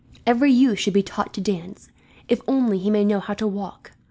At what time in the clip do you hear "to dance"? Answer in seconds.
1.35-1.89